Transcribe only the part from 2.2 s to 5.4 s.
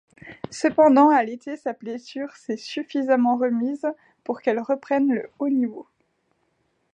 s'est suffisamment remise pour qu'elle reprenne le